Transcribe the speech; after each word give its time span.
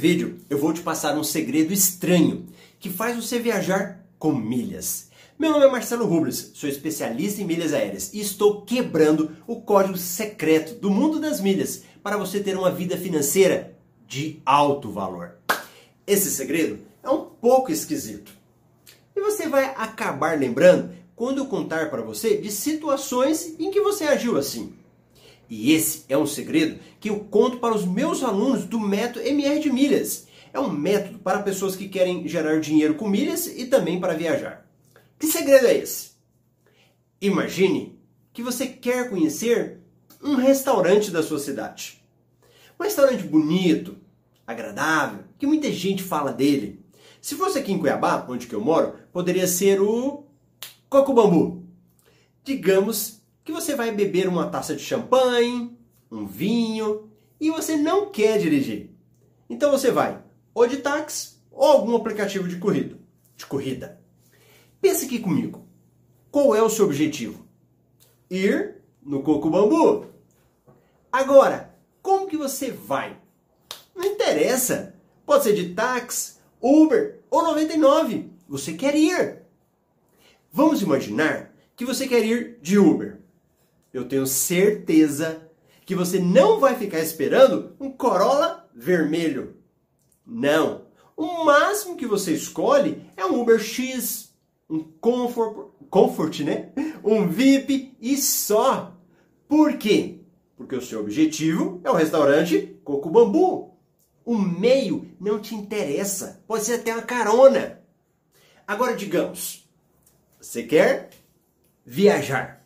vídeo 0.00 0.38
eu 0.48 0.56
vou 0.56 0.72
te 0.72 0.80
passar 0.80 1.16
um 1.18 1.22
segredo 1.22 1.74
estranho 1.74 2.46
que 2.78 2.88
faz 2.88 3.14
você 3.14 3.38
viajar 3.38 4.02
com 4.18 4.32
milhas. 4.32 5.10
Meu 5.38 5.50
nome 5.50 5.66
é 5.66 5.70
Marcelo 5.70 6.06
Rubles, 6.06 6.52
sou 6.54 6.70
especialista 6.70 7.42
em 7.42 7.44
milhas 7.44 7.74
aéreas 7.74 8.10
e 8.14 8.18
estou 8.18 8.62
quebrando 8.62 9.36
o 9.46 9.60
código 9.60 9.98
secreto 9.98 10.74
do 10.80 10.90
mundo 10.90 11.20
das 11.20 11.38
milhas 11.38 11.82
para 12.02 12.16
você 12.16 12.40
ter 12.40 12.56
uma 12.56 12.70
vida 12.70 12.96
financeira 12.96 13.76
de 14.08 14.40
alto 14.44 14.90
valor. 14.90 15.34
Esse 16.06 16.30
segredo 16.30 16.78
é 17.02 17.10
um 17.10 17.26
pouco 17.26 17.70
esquisito. 17.70 18.32
E 19.14 19.20
você 19.20 19.48
vai 19.48 19.66
acabar 19.76 20.38
lembrando 20.38 20.94
quando 21.14 21.38
eu 21.38 21.46
contar 21.46 21.90
para 21.90 22.00
você 22.00 22.38
de 22.38 22.50
situações 22.50 23.54
em 23.58 23.70
que 23.70 23.82
você 23.82 24.04
agiu 24.04 24.38
assim. 24.38 24.72
E 25.50 25.72
esse 25.72 26.04
é 26.08 26.16
um 26.16 26.26
segredo 26.26 26.78
que 27.00 27.10
eu 27.10 27.18
conto 27.24 27.58
para 27.58 27.74
os 27.74 27.84
meus 27.84 28.22
alunos 28.22 28.64
do 28.64 28.78
método 28.78 29.26
MR 29.26 29.58
de 29.58 29.70
milhas. 29.70 30.28
É 30.52 30.60
um 30.60 30.70
método 30.70 31.18
para 31.18 31.42
pessoas 31.42 31.74
que 31.74 31.88
querem 31.88 32.26
gerar 32.28 32.60
dinheiro 32.60 32.94
com 32.94 33.08
milhas 33.08 33.46
e 33.46 33.66
também 33.66 34.00
para 34.00 34.14
viajar. 34.14 34.64
Que 35.18 35.26
segredo 35.26 35.66
é 35.66 35.76
esse? 35.76 36.12
Imagine 37.20 37.98
que 38.32 38.42
você 38.42 38.66
quer 38.68 39.10
conhecer 39.10 39.80
um 40.22 40.36
restaurante 40.36 41.10
da 41.10 41.22
sua 41.22 41.40
cidade. 41.40 42.00
Um 42.78 42.84
restaurante 42.84 43.24
bonito, 43.24 43.96
agradável, 44.46 45.24
que 45.36 45.46
muita 45.46 45.70
gente 45.72 46.02
fala 46.02 46.32
dele. 46.32 46.80
Se 47.20 47.34
fosse 47.34 47.58
aqui 47.58 47.72
em 47.72 47.78
Cuiabá, 47.78 48.24
onde 48.28 48.50
eu 48.50 48.60
moro, 48.60 48.94
poderia 49.12 49.46
ser 49.46 49.80
o 49.80 50.24
Coco 50.88 51.12
Bambu. 51.12 51.64
Digamos 52.44 53.19
que 53.50 53.54
você 53.54 53.74
vai 53.74 53.90
beber 53.90 54.28
uma 54.28 54.48
taça 54.48 54.76
de 54.76 54.82
champanhe, 54.82 55.76
um 56.08 56.24
vinho 56.24 57.10
e 57.40 57.50
você 57.50 57.76
não 57.76 58.08
quer 58.08 58.38
dirigir. 58.38 58.90
Então 59.48 59.72
você 59.72 59.90
vai 59.90 60.22
ou 60.54 60.68
de 60.68 60.76
táxi 60.76 61.40
ou 61.50 61.64
algum 61.64 61.96
aplicativo 61.96 62.46
de 62.46 62.58
corrida. 62.58 62.96
De 63.36 63.44
corrida. 63.44 64.00
Pense 64.80 65.04
aqui 65.04 65.18
comigo. 65.18 65.66
Qual 66.30 66.54
é 66.54 66.62
o 66.62 66.70
seu 66.70 66.84
objetivo? 66.84 67.44
Ir 68.30 68.76
no 69.02 69.20
Coco 69.20 69.50
Bambu. 69.50 70.06
Agora, 71.10 71.74
como 72.00 72.28
que 72.28 72.36
você 72.36 72.70
vai? 72.70 73.16
Não 73.96 74.04
interessa. 74.04 74.94
Pode 75.26 75.42
ser 75.42 75.54
de 75.54 75.74
táxi, 75.74 76.34
Uber 76.62 77.18
ou 77.28 77.42
99. 77.42 78.30
Você 78.48 78.74
quer 78.74 78.94
ir. 78.94 79.42
Vamos 80.52 80.82
imaginar 80.82 81.52
que 81.74 81.84
você 81.84 82.06
quer 82.06 82.24
ir 82.24 82.60
de 82.62 82.78
Uber 82.78 83.19
eu 83.92 84.08
tenho 84.08 84.26
certeza 84.26 85.50
que 85.84 85.94
você 85.94 86.18
não 86.18 86.60
vai 86.60 86.76
ficar 86.76 87.00
esperando 87.00 87.74
um 87.80 87.90
Corolla 87.90 88.68
vermelho. 88.74 89.56
Não. 90.24 90.86
O 91.16 91.44
máximo 91.44 91.96
que 91.96 92.06
você 92.06 92.32
escolhe 92.32 93.10
é 93.16 93.24
um 93.26 93.40
Uber 93.40 93.58
X, 93.58 94.32
um 94.68 94.78
Comfort, 94.78 95.72
Comfort, 95.90 96.40
né? 96.40 96.70
Um 97.02 97.28
VIP 97.28 97.96
e 98.00 98.16
só. 98.16 98.96
Por 99.48 99.76
quê? 99.76 100.20
Porque 100.56 100.76
o 100.76 100.80
seu 100.80 101.00
objetivo 101.00 101.80
é 101.82 101.90
o 101.90 101.94
restaurante 101.94 102.78
Coco 102.84 103.10
Bambu. 103.10 103.74
O 104.24 104.38
meio 104.38 105.10
não 105.18 105.40
te 105.40 105.54
interessa. 105.54 106.42
Pode 106.46 106.64
ser 106.64 106.74
até 106.74 106.92
uma 106.92 107.02
carona. 107.02 107.80
Agora 108.66 108.94
digamos, 108.94 109.68
você 110.40 110.62
quer 110.62 111.10
viajar. 111.84 112.59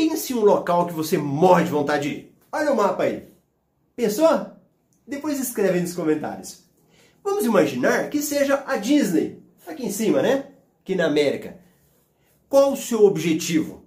Pense 0.00 0.32
em 0.32 0.36
um 0.36 0.44
local 0.46 0.86
que 0.86 0.94
você 0.94 1.18
morre 1.18 1.64
de 1.64 1.70
vontade 1.70 2.08
de 2.08 2.14
ir. 2.14 2.34
Olha 2.50 2.72
o 2.72 2.76
mapa 2.76 3.02
aí. 3.02 3.28
Pensou? 3.94 4.46
Depois 5.06 5.38
escreve 5.38 5.74
aí 5.74 5.82
nos 5.82 5.92
comentários. 5.92 6.62
Vamos 7.22 7.44
imaginar 7.44 8.08
que 8.08 8.22
seja 8.22 8.64
a 8.66 8.78
Disney, 8.78 9.42
aqui 9.66 9.84
em 9.84 9.92
cima, 9.92 10.22
né? 10.22 10.52
Aqui 10.82 10.94
na 10.94 11.04
América. 11.04 11.60
Qual 12.48 12.72
o 12.72 12.78
seu 12.78 13.04
objetivo? 13.04 13.84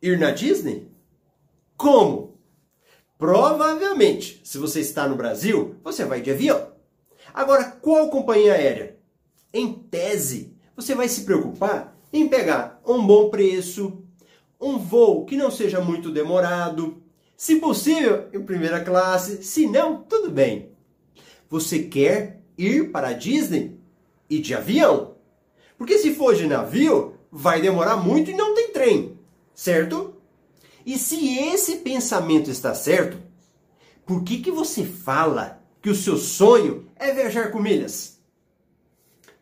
Ir 0.00 0.18
na 0.18 0.30
Disney? 0.30 0.90
Como? 1.76 2.38
Provavelmente, 3.18 4.40
se 4.44 4.56
você 4.56 4.80
está 4.80 5.06
no 5.06 5.14
Brasil, 5.14 5.76
você 5.84 6.06
vai 6.06 6.22
de 6.22 6.30
avião. 6.30 6.72
Agora, 7.34 7.64
qual 7.64 8.08
companhia 8.08 8.54
aérea? 8.54 8.96
Em 9.52 9.74
tese, 9.74 10.56
você 10.74 10.94
vai 10.94 11.06
se 11.06 11.20
preocupar 11.26 11.94
em 12.10 12.26
pegar 12.28 12.80
um 12.86 13.06
bom 13.06 13.28
preço, 13.28 14.02
um 14.60 14.78
voo 14.78 15.24
que 15.24 15.36
não 15.36 15.50
seja 15.50 15.80
muito 15.80 16.10
demorado, 16.10 17.02
se 17.36 17.56
possível, 17.56 18.28
em 18.32 18.42
primeira 18.42 18.82
classe, 18.82 19.42
se 19.42 19.66
não, 19.66 20.02
tudo 20.02 20.30
bem. 20.30 20.70
Você 21.48 21.80
quer 21.80 22.40
ir 22.56 22.90
para 22.90 23.08
a 23.08 23.12
Disney 23.12 23.78
e 24.30 24.38
de 24.38 24.54
avião. 24.54 25.16
Porque 25.76 25.98
se 25.98 26.14
for 26.14 26.34
de 26.34 26.46
navio, 26.46 27.14
vai 27.30 27.60
demorar 27.60 27.96
muito 27.96 28.30
e 28.30 28.34
não 28.34 28.54
tem 28.54 28.70
trem, 28.70 29.18
certo? 29.54 30.14
E 30.86 30.98
se 30.98 31.38
esse 31.38 31.76
pensamento 31.76 32.50
está 32.50 32.74
certo, 32.74 33.18
por 34.06 34.22
que, 34.22 34.40
que 34.40 34.50
você 34.50 34.84
fala 34.84 35.62
que 35.82 35.90
o 35.90 35.94
seu 35.94 36.16
sonho 36.16 36.86
é 36.96 37.12
viajar 37.12 37.50
com 37.50 37.60
milhas? 37.60 38.20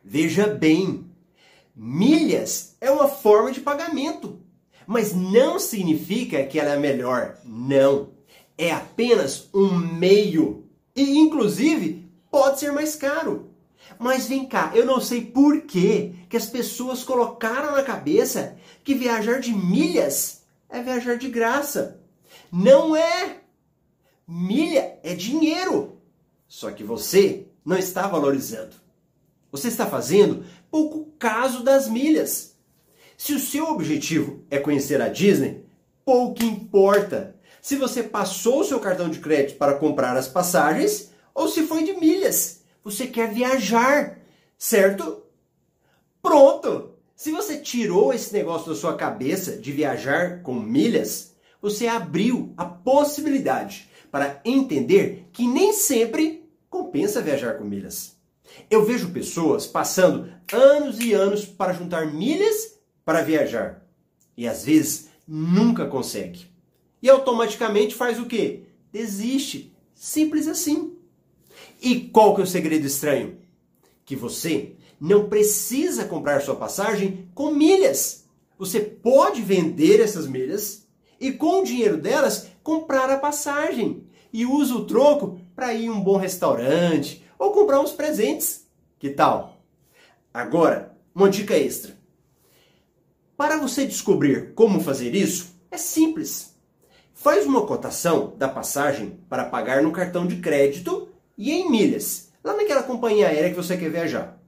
Veja 0.03 0.47
bem, 0.47 1.07
milhas 1.75 2.77
é 2.81 2.91
uma 2.91 3.09
forma 3.09 3.53
de 3.53 3.61
pagamento. 3.61 4.41
Mas 4.87 5.15
não 5.15 5.59
significa 5.59 6.45
que 6.45 6.59
ela 6.59 6.73
é 6.73 6.79
melhor. 6.79 7.39
Não. 7.45 8.11
É 8.57 8.71
apenas 8.71 9.49
um 9.55 9.77
meio. 9.77 10.65
E, 10.95 11.19
inclusive, 11.19 12.09
pode 12.31 12.61
ser 12.61 12.73
mais 12.73 12.97
caro. 12.97 13.51
Mas 13.99 14.27
vem 14.27 14.47
cá, 14.47 14.73
eu 14.75 14.85
não 14.85 15.01
sei 15.01 15.25
por 15.25 15.63
que 15.63 16.15
que 16.29 16.37
as 16.37 16.47
pessoas 16.47 17.03
colocaram 17.03 17.73
na 17.73 17.83
cabeça 17.83 18.57
que 18.83 18.95
viajar 18.95 19.41
de 19.41 19.53
milhas 19.53 20.43
é 20.69 20.83
viajar 20.83 21.17
de 21.17 21.29
graça. 21.29 22.01
Não 22.51 22.97
é. 22.97 23.41
Milha 24.27 24.99
é 25.03 25.15
dinheiro. 25.15 25.99
Só 26.49 26.71
que 26.71 26.83
você 26.83 27.47
não 27.65 27.77
está 27.77 28.07
valorizando. 28.07 28.77
Você 29.51 29.69
está 29.69 29.87
fazendo 29.87 30.45
pouco 30.71 31.13
caso 31.19 31.63
das 31.63 31.89
milhas. 31.89 32.52
Se 33.25 33.33
o 33.33 33.39
seu 33.39 33.67
objetivo 33.69 34.45
é 34.51 34.59
conhecer 34.59 35.01
a 35.01 35.07
Disney, 35.09 35.65
pouco 36.05 36.43
importa 36.43 37.37
se 37.61 37.77
você 37.77 38.03
passou 38.03 38.63
o 38.63 38.65
seu 38.65 38.81
cartão 38.81 39.09
de 39.09 39.21
crédito 39.21 39.59
para 39.59 39.75
comprar 39.75 40.17
as 40.17 40.27
passagens 40.27 41.13
ou 41.33 41.47
se 41.47 41.63
foi 41.63 41.85
de 41.85 41.93
milhas. 41.93 42.65
Você 42.83 43.07
quer 43.07 43.33
viajar, 43.33 44.19
certo? 44.59 45.23
Pronto! 46.21 46.97
Se 47.15 47.31
você 47.31 47.59
tirou 47.59 48.13
esse 48.13 48.33
negócio 48.33 48.73
da 48.73 48.77
sua 48.77 48.97
cabeça 48.97 49.57
de 49.57 49.71
viajar 49.71 50.43
com 50.43 50.55
milhas, 50.55 51.33
você 51.61 51.87
abriu 51.87 52.53
a 52.57 52.65
possibilidade 52.65 53.89
para 54.11 54.41
entender 54.45 55.29
que 55.33 55.47
nem 55.47 55.73
sempre 55.73 56.51
compensa 56.69 57.23
viajar 57.23 57.57
com 57.57 57.63
milhas. 57.63 58.17
Eu 58.69 58.85
vejo 58.85 59.13
pessoas 59.13 59.65
passando 59.65 60.29
anos 60.53 60.99
e 60.99 61.13
anos 61.13 61.45
para 61.45 61.73
juntar 61.73 62.13
milhas 62.13 62.82
para 63.13 63.21
viajar 63.21 63.87
e 64.35 64.49
às 64.49 64.65
vezes 64.65 65.11
nunca 65.29 65.85
consegue. 65.85 66.47
E 67.03 67.11
automaticamente 67.11 67.95
faz 67.95 68.19
o 68.19 68.25
quê? 68.25 68.63
Desiste. 68.91 69.71
Simples 69.95 70.49
assim. 70.49 70.97
E 71.79 72.09
qual 72.09 72.35
que 72.35 72.41
é 72.41 72.45
o 72.45 72.47
segredo 72.47 72.87
estranho? 72.87 73.37
Que 74.07 74.17
você 74.17 74.77
não 74.99 75.29
precisa 75.29 76.07
comprar 76.07 76.41
sua 76.41 76.57
passagem 76.57 77.29
com 77.35 77.55
milhas. 77.55 78.25
Você 78.59 78.81
pode 78.81 79.43
vender 79.43 80.01
essas 80.01 80.27
milhas 80.27 80.89
e 81.21 81.33
com 81.33 81.61
o 81.61 81.65
dinheiro 81.65 81.99
delas 81.99 82.49
comprar 82.63 83.11
a 83.11 83.19
passagem 83.19 84.07
e 84.33 84.47
usa 84.47 84.75
o 84.75 84.87
troco 84.87 85.39
para 85.55 85.75
ir 85.75 85.85
em 85.85 85.91
um 85.91 86.01
bom 86.01 86.17
restaurante 86.17 87.23
ou 87.39 87.53
comprar 87.53 87.79
uns 87.79 87.93
presentes. 87.93 88.67
Que 88.99 89.11
tal? 89.11 89.63
Agora, 90.33 90.97
uma 91.15 91.29
dica 91.29 91.55
extra. 91.55 92.01
Para 93.43 93.57
você 93.57 93.85
descobrir 93.85 94.55
como 94.55 94.81
fazer 94.81 95.17
isso, 95.17 95.57
é 95.69 95.77
simples. 95.77 96.55
Faz 97.13 97.45
uma 97.45 97.67
cotação 97.67 98.37
da 98.39 98.49
passagem 98.49 99.19
para 99.29 99.47
pagar 99.47 99.83
no 99.83 99.91
cartão 99.91 100.29
de 100.29 100.37
crédito 100.37 101.09
e 101.37 101.51
em 101.51 101.69
milhas, 101.69 102.31
lá 102.45 102.57
naquela 102.57 102.85
companhia 102.85 103.27
aérea 103.27 103.51
que 103.51 103.57
você 103.57 103.77
quer 103.77 103.91
viajar. 103.91 104.41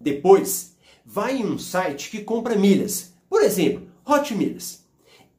Depois, 0.00 0.74
vai 1.04 1.36
em 1.36 1.44
um 1.44 1.58
site 1.58 2.08
que 2.08 2.24
compra 2.24 2.56
milhas, 2.56 3.12
por 3.28 3.42
exemplo, 3.42 3.86
Hot 4.06 4.34
Milhas, 4.34 4.86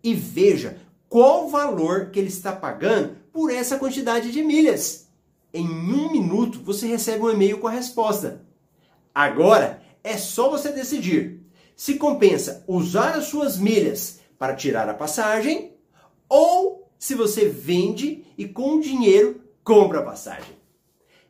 e 0.04 0.14
veja 0.14 0.78
qual 1.10 1.50
valor 1.50 2.12
que 2.12 2.20
ele 2.20 2.28
está 2.28 2.52
pagando 2.52 3.16
por 3.34 3.52
essa 3.52 3.80
quantidade 3.80 4.32
de 4.32 4.44
milhas. 4.44 5.08
Em 5.52 5.68
um 5.68 6.12
minuto 6.12 6.60
você 6.64 6.86
recebe 6.86 7.24
um 7.24 7.32
e-mail 7.32 7.58
com 7.58 7.68
a 7.68 7.72
resposta. 7.72 8.46
Agora 9.12 9.82
é 10.04 10.18
só 10.18 10.52
você 10.52 10.72
decidir 10.72 11.41
se 11.82 11.96
compensa 11.96 12.64
usar 12.68 13.16
as 13.16 13.26
suas 13.26 13.58
milhas 13.58 14.20
para 14.38 14.54
tirar 14.56 14.88
a 14.88 14.94
passagem 14.94 15.74
ou 16.30 16.88
se 17.00 17.16
você 17.16 17.50
vende 17.50 18.24
e 18.38 18.48
com 18.48 18.76
o 18.76 18.80
dinheiro 18.80 19.42
compra 19.64 19.98
a 19.98 20.04
passagem. 20.04 20.54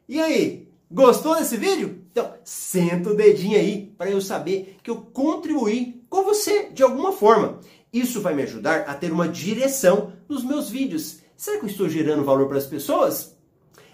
E 0.10 0.20
aí, 0.20 0.68
Gostou 0.94 1.36
desse 1.36 1.56
vídeo? 1.56 2.02
Então, 2.12 2.34
senta 2.44 3.12
o 3.12 3.16
dedinho 3.16 3.58
aí 3.58 3.94
para 3.98 4.12
eu 4.12 4.20
saber 4.20 4.76
que 4.84 4.92
eu 4.92 4.98
contribuí 4.98 6.04
com 6.10 6.22
você 6.26 6.66
de 6.66 6.84
alguma 6.84 7.14
forma. 7.14 7.62
Isso 7.94 8.20
vai 8.20 8.34
me 8.34 8.44
ajudar 8.44 8.82
a 8.82 8.94
ter 8.94 9.10
uma 9.10 9.30
direção 9.30 10.12
nos 10.28 10.44
meus 10.44 10.70
vídeos. 10.70 11.20
Será 11.38 11.60
que 11.60 11.66
eu 11.66 11.70
estou 11.70 11.88
gerando 11.88 12.26
valor 12.26 12.50
para 12.50 12.58
as 12.58 12.66
pessoas? 12.66 13.38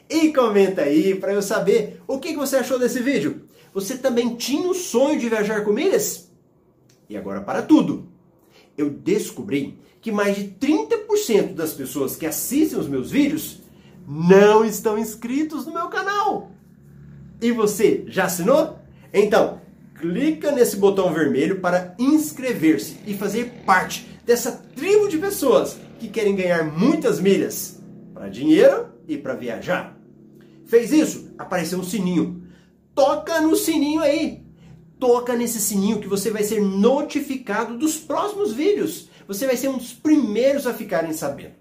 E 0.09 0.33
comenta 0.33 0.81
aí 0.81 1.13
para 1.13 1.33
eu 1.33 1.41
saber 1.43 2.01
o 2.07 2.17
que 2.17 2.35
você 2.35 2.55
achou 2.55 2.79
desse 2.79 2.99
vídeo. 2.99 3.47
Você 3.75 3.95
também 3.95 4.35
tinha 4.35 4.67
o 4.67 4.73
sonho 4.73 5.19
de 5.19 5.29
viajar 5.29 5.63
com 5.63 5.71
milhas? 5.71 6.26
E 7.09 7.15
agora 7.17 7.41
para 7.41 7.61
tudo. 7.61 8.07
Eu 8.77 8.89
descobri 8.89 9.79
que 10.01 10.11
mais 10.11 10.35
de 10.35 10.45
30% 10.45 11.53
das 11.53 11.73
pessoas 11.73 12.15
que 12.15 12.25
assistem 12.25 12.79
os 12.79 12.87
meus 12.87 13.11
vídeos 13.11 13.61
não 14.07 14.63
estão 14.63 14.97
inscritos 14.97 15.65
no 15.65 15.73
meu 15.73 15.87
canal. 15.89 16.51
E 17.41 17.51
você 17.51 18.05
já 18.07 18.25
assinou? 18.25 18.79
Então, 19.13 19.61
clica 19.99 20.51
nesse 20.51 20.77
botão 20.77 21.13
vermelho 21.13 21.59
para 21.59 21.95
inscrever-se 21.99 22.97
e 23.05 23.13
fazer 23.15 23.63
parte 23.65 24.07
dessa 24.25 24.51
tribo 24.51 25.07
de 25.07 25.17
pessoas 25.17 25.77
que 25.99 26.07
querem 26.07 26.35
ganhar 26.35 26.63
muitas 26.63 27.19
milhas 27.19 27.81
para 28.13 28.29
dinheiro 28.29 28.87
e 29.07 29.17
para 29.17 29.35
viajar. 29.35 29.97
Fez 30.65 30.91
isso? 30.91 31.33
Apareceu 31.37 31.79
um 31.79 31.83
sininho. 31.83 32.43
Toca 32.93 33.41
no 33.41 33.55
sininho 33.55 34.01
aí. 34.01 34.46
Toca 34.99 35.35
nesse 35.35 35.59
sininho 35.59 35.99
que 35.99 36.07
você 36.07 36.31
vai 36.31 36.43
ser 36.43 36.61
notificado 36.61 37.77
dos 37.77 37.97
próximos 37.97 38.53
vídeos. 38.53 39.09
Você 39.27 39.45
vai 39.45 39.55
ser 39.55 39.67
um 39.67 39.77
dos 39.77 39.93
primeiros 39.93 40.65
a 40.65 40.73
ficarem 40.73 41.13
sabendo. 41.13 41.55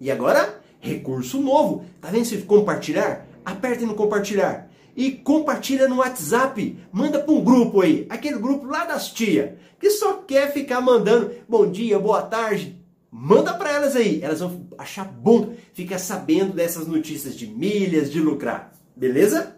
E 0.00 0.10
agora, 0.10 0.60
recurso 0.78 1.40
novo. 1.40 1.84
Tá 2.00 2.08
vendo 2.08 2.24
se 2.24 2.38
compartilhar? 2.38 3.26
Aperte 3.44 3.84
no 3.84 3.94
compartilhar 3.94 4.70
e 4.96 5.12
compartilha 5.12 5.88
no 5.88 5.96
WhatsApp. 5.96 6.78
Manda 6.92 7.18
para 7.18 7.32
um 7.32 7.42
grupo 7.42 7.80
aí, 7.80 8.06
aquele 8.08 8.38
grupo 8.38 8.66
lá 8.66 8.84
das 8.84 9.10
tia, 9.10 9.58
que 9.78 9.90
só 9.90 10.14
quer 10.14 10.52
ficar 10.52 10.80
mandando 10.80 11.30
bom 11.48 11.70
dia, 11.70 11.98
boa 11.98 12.22
tarde. 12.22 12.78
Manda 13.10 13.54
para 13.54 13.72
elas 13.72 13.96
aí, 13.96 14.22
elas 14.22 14.40
vão 14.40 14.68
achar 14.78 15.04
bom 15.04 15.54
ficar 15.72 15.98
sabendo 15.98 16.52
dessas 16.52 16.86
notícias 16.86 17.34
de 17.34 17.46
milhas, 17.46 18.10
de 18.10 18.20
lucrar. 18.20 18.72
Beleza? 18.94 19.56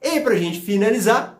E 0.00 0.20
para 0.20 0.36
gente 0.36 0.60
finalizar, 0.60 1.37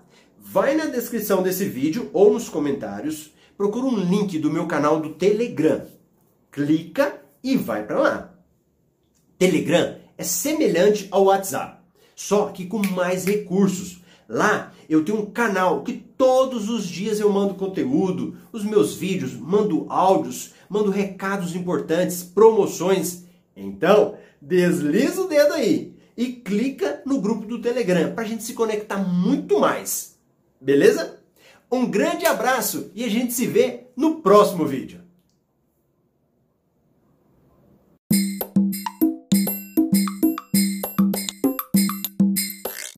vai 0.50 0.74
na 0.74 0.86
descrição 0.86 1.42
desse 1.42 1.64
vídeo 1.64 2.10
ou 2.12 2.32
nos 2.32 2.48
comentários, 2.48 3.32
procura 3.56 3.86
um 3.86 3.98
link 3.98 4.38
do 4.38 4.50
meu 4.50 4.66
canal 4.66 5.00
do 5.00 5.10
Telegram. 5.10 5.86
Clica 6.50 7.20
e 7.42 7.56
vai 7.56 7.86
para 7.86 7.98
lá. 7.98 8.34
Telegram 9.38 9.96
é 10.16 10.24
semelhante 10.24 11.06
ao 11.10 11.24
WhatsApp 11.24 11.78
só 12.18 12.46
que 12.46 12.66
com 12.66 12.84
mais 12.84 13.24
recursos. 13.24 14.00
Lá 14.28 14.72
eu 14.88 15.04
tenho 15.04 15.20
um 15.20 15.26
canal 15.30 15.84
que 15.84 15.92
todos 15.92 16.68
os 16.68 16.84
dias 16.84 17.20
eu 17.20 17.32
mando 17.32 17.54
conteúdo, 17.54 18.36
os 18.50 18.64
meus 18.64 18.96
vídeos, 18.96 19.34
mando 19.34 19.86
áudios, 19.88 20.52
mando 20.68 20.90
recados 20.90 21.54
importantes, 21.54 22.24
promoções. 22.24 23.22
Então, 23.56 24.16
desliza 24.42 25.20
o 25.20 25.28
dedo 25.28 25.54
aí 25.54 25.94
e 26.16 26.32
clica 26.32 27.00
no 27.06 27.20
grupo 27.20 27.46
do 27.46 27.60
Telegram 27.60 28.12
para 28.12 28.24
a 28.24 28.26
gente 28.26 28.42
se 28.42 28.54
conectar 28.54 28.98
muito 28.98 29.60
mais. 29.60 30.17
Beleza? 30.60 31.20
Um 31.70 31.86
grande 31.86 32.26
abraço 32.26 32.90
e 32.94 33.04
a 33.04 33.08
gente 33.08 33.32
se 33.32 33.46
vê 33.46 33.88
no 33.96 34.22
próximo 34.22 34.66
vídeo. 34.66 35.00